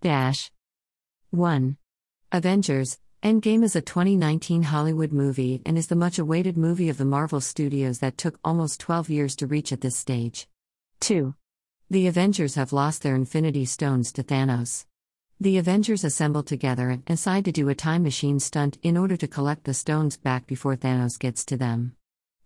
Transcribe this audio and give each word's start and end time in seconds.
Dash 0.00 0.52
1. 1.30 1.76
Avengers 2.30 3.00
Endgame 3.20 3.64
is 3.64 3.74
a 3.74 3.80
2019 3.80 4.62
Hollywood 4.62 5.10
movie 5.10 5.60
and 5.66 5.76
is 5.76 5.88
the 5.88 5.96
much 5.96 6.20
awaited 6.20 6.56
movie 6.56 6.88
of 6.88 6.98
the 6.98 7.04
Marvel 7.04 7.40
Studios 7.40 7.98
that 7.98 8.16
took 8.16 8.38
almost 8.44 8.78
12 8.78 9.10
years 9.10 9.34
to 9.34 9.48
reach 9.48 9.72
at 9.72 9.80
this 9.80 9.96
stage. 9.96 10.46
2. 11.00 11.34
The 11.90 12.06
Avengers 12.06 12.54
have 12.54 12.72
lost 12.72 13.02
their 13.02 13.16
Infinity 13.16 13.64
Stones 13.64 14.12
to 14.12 14.22
Thanos. 14.22 14.86
The 15.40 15.58
Avengers 15.58 16.04
assemble 16.04 16.44
together 16.44 16.90
and 16.90 17.04
decide 17.04 17.44
to 17.46 17.52
do 17.52 17.68
a 17.68 17.74
time 17.74 18.04
machine 18.04 18.38
stunt 18.38 18.78
in 18.84 18.96
order 18.96 19.16
to 19.16 19.26
collect 19.26 19.64
the 19.64 19.74
stones 19.74 20.16
back 20.16 20.46
before 20.46 20.76
Thanos 20.76 21.18
gets 21.18 21.44
to 21.46 21.56
them. 21.56 21.96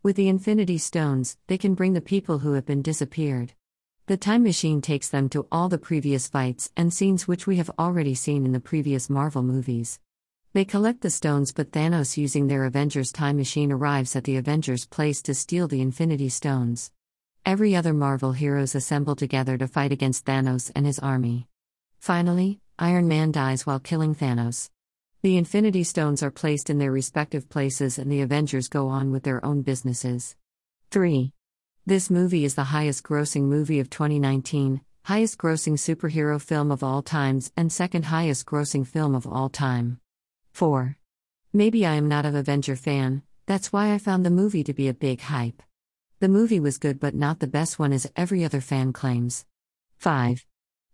With 0.03 0.17
the 0.17 0.31
Infinity 0.31 0.79
Stones, 0.79 1.37
they 1.49 1.59
can 1.59 1.75
bring 1.75 1.93
the 1.93 2.01
people 2.01 2.39
who 2.39 2.55
have 2.55 2.65
been 2.65 2.81
disappeared. 2.81 3.53
The 4.13 4.19
time 4.19 4.43
machine 4.43 4.83
takes 4.83 5.09
them 5.09 5.31
to 5.31 5.47
all 5.51 5.71
the 5.71 5.79
previous 5.79 6.29
fights 6.29 6.71
and 6.77 6.93
scenes 6.93 7.27
which 7.27 7.47
we 7.47 7.57
have 7.57 7.71
already 7.79 8.15
seen 8.15 8.45
in 8.45 8.53
the 8.53 8.61
previous 8.61 9.09
Marvel 9.09 9.43
movies. 9.43 9.99
They 10.53 10.67
collect 10.67 11.01
the 11.01 11.09
stones, 11.09 11.51
but 11.51 11.73
Thanos, 11.73 12.19
using 12.19 12.47
their 12.47 12.67
Avengers 12.67 13.11
time 13.11 13.39
machine, 13.39 13.73
arrives 13.73 14.15
at 14.15 14.25
the 14.25 14.37
Avengers' 14.37 14.85
place 14.85 15.23
to 15.23 15.33
steal 15.33 15.67
the 15.67 15.81
Infinity 15.81 16.29
Stones. 16.29 16.93
Every 17.47 17.75
other 17.75 17.95
Marvel 17.95 18.33
heroes 18.33 18.75
assemble 18.75 19.17
together 19.17 19.57
to 19.57 19.67
fight 19.67 19.93
against 19.93 20.27
Thanos 20.27 20.71
and 20.77 20.85
his 20.85 20.99
army. 20.99 21.49
Finally, 21.99 22.61
Iron 22.79 23.09
Man 23.09 23.33
dies 23.33 23.65
while 23.65 23.81
killing 23.81 24.15
Thanos. 24.15 24.69
The 25.23 25.39
Infinity 25.39 25.85
Stones 25.85 26.23
are 26.23 26.31
placed 26.31 26.69
in 26.69 26.77
their 26.77 26.93
respective 26.93 27.49
places 27.49 27.99
and 27.99 28.13
the 28.13 28.21
Avengers 28.21 28.69
go 28.69 28.89
on 28.89 29.11
with 29.11 29.23
their 29.23 29.43
own 29.43 29.63
businesses. 29.63 30.37
3. 30.91 31.33
This 31.85 32.11
movie 32.11 32.45
is 32.45 32.55
the 32.55 32.71
highest 32.71 33.03
grossing 33.03 33.49
movie 33.49 33.81
of 33.81 33.91
2019, 33.91 34.83
highest 35.03 35.37
grossing 35.37 35.73
superhero 35.73 36.41
film 36.41 36.71
of 36.71 36.85
all 36.85 37.03
times, 37.03 37.51
and 37.57 37.73
second 37.73 38.05
highest 38.05 38.47
grossing 38.47 38.87
film 38.87 39.17
of 39.17 39.27
all 39.27 39.49
time. 39.49 39.99
4. 40.53 40.97
Maybe 41.53 41.85
I 41.85 41.95
am 41.95 42.07
not 42.07 42.25
a 42.25 42.39
Avenger 42.39 42.77
fan, 42.77 43.23
that's 43.47 43.73
why 43.73 43.93
I 43.93 43.99
found 43.99 44.25
the 44.25 44.31
movie 44.31 44.63
to 44.63 44.73
be 44.73 44.87
a 44.87 44.95
big 44.95 45.23
hype. 45.23 45.61
The 46.21 46.29
movie 46.29 46.61
was 46.61 46.79
good 46.79 47.01
but 47.01 47.17
not 47.17 47.41
the 47.41 47.49
best 47.49 47.81
one 47.81 47.93
as 47.93 48.09
every 48.15 48.45
other 48.45 48.61
fan 48.61 48.93
claims. 48.93 49.45
5. 49.99 50.47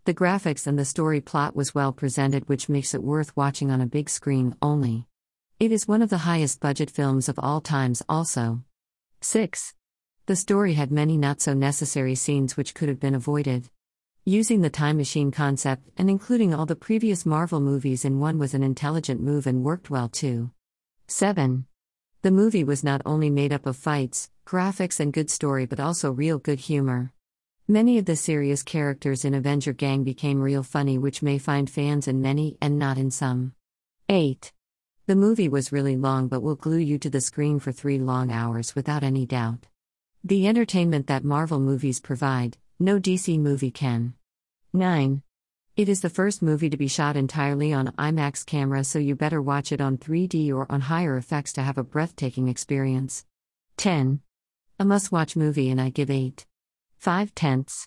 The 0.07 0.15
graphics 0.15 0.67
and 0.67 0.79
the 0.79 0.87
story 0.87 1.21
plot 1.21 1.55
was 1.55 1.75
well 1.75 1.93
presented, 1.93 2.49
which 2.49 2.71
makes 2.71 2.95
it 2.95 3.03
worth 3.03 3.37
watching 3.37 3.71
on 3.71 3.83
a 3.83 3.87
big 3.87 4.09
screen 4.09 4.57
only. 4.63 5.07
It 5.61 5.71
is 5.71 5.87
one 5.87 6.01
of 6.01 6.09
the 6.09 6.25
highest 6.25 6.61
budget 6.61 6.91
films 6.91 7.29
of 7.29 7.39
all 7.39 7.61
times, 7.61 8.03
also. 8.09 8.65
6. 9.21 9.75
The 10.29 10.37
story 10.37 10.75
had 10.75 10.93
many 10.93 11.17
not 11.17 11.41
so 11.41 11.55
necessary 11.55 12.15
scenes 12.15 12.55
which 12.55 12.75
could 12.75 12.91
have 12.91 13.01
been 13.01 13.15
avoided. 13.15 13.71
Using 14.27 14.61
the 14.61 14.69
time 14.69 14.99
machine 14.99 15.31
concept 15.31 15.89
and 15.97 16.11
including 16.11 16.53
all 16.53 16.67
the 16.67 16.77
previous 16.77 17.25
Marvel 17.25 17.61
movies 17.61 18.05
in 18.05 18.21
one 18.21 18.37
was 18.37 18.53
an 18.53 18.63
intelligent 18.63 19.23
move 19.23 19.47
and 19.47 19.65
worked 19.65 19.89
well 19.89 20.07
too. 20.07 20.51
7. 21.07 21.65
The 22.21 22.31
movie 22.31 22.63
was 22.63 22.85
not 22.85 23.01
only 23.07 23.31
made 23.31 23.55
up 23.55 23.65
of 23.65 23.79
fights, 23.79 24.29
graphics, 24.47 25.01
and 25.01 25.15
good 25.15 25.31
story 25.31 25.65
but 25.65 25.81
also 25.81 26.13
real 26.13 26.37
good 26.37 26.61
humor. 26.61 27.15
Many 27.67 27.97
of 27.97 28.05
the 28.05 28.15
serious 28.15 28.63
characters 28.63 29.25
in 29.25 29.33
Avenger 29.33 29.73
Gang 29.73 30.05
became 30.05 30.43
real 30.43 30.63
funny, 30.63 30.99
which 30.99 31.23
may 31.23 31.39
find 31.39 31.71
fans 31.71 32.07
in 32.07 32.21
many 32.21 32.59
and 32.61 32.79
not 32.79 32.99
in 32.99 33.11
some. 33.11 33.55
8. 34.11 34.53
The 35.07 35.17
movie 35.17 35.49
was 35.49 35.73
really 35.73 35.97
long 35.97 36.29
but 36.29 36.43
will 36.43 36.55
glue 36.55 36.77
you 36.77 36.99
to 36.99 37.09
the 37.09 37.23
screen 37.23 37.59
for 37.59 37.73
three 37.73 37.99
long 37.99 38.31
hours 38.31 38.75
without 38.75 39.03
any 39.03 39.25
doubt. 39.25 39.65
The 40.25 40.49
entertainment 40.49 41.07
that 41.07 41.23
Marvel 41.23 41.61
movies 41.61 42.01
provide, 42.01 42.59
no 42.81 42.99
DC 42.99 43.39
movie 43.39 43.71
can. 43.71 44.15
9. 44.73 45.23
It 45.77 45.89
is 45.89 46.01
the 46.01 46.11
first 46.11 46.43
movie 46.43 46.69
to 46.69 46.77
be 46.77 46.89
shot 46.89 47.17
entirely 47.17 47.73
on 47.73 47.93
IMAX 47.93 48.45
camera, 48.45 48.83
so 48.83 48.99
you 48.99 49.15
better 49.15 49.41
watch 49.41 49.71
it 49.71 49.81
on 49.81 49.97
3D 49.97 50.53
or 50.53 50.67
on 50.73 50.81
higher 50.81 51.17
effects 51.17 51.53
to 51.53 51.63
have 51.63 51.79
a 51.79 51.85
breathtaking 51.85 52.49
experience. 52.49 53.25
10. 53.77 54.21
A 54.81 54.85
must 54.85 55.13
watch 55.13 55.37
movie, 55.37 55.71
and 55.71 55.81
I 55.81 55.91
give 55.91 56.11
8. 56.11 56.45
5 56.97 57.35
tenths. 57.37 57.87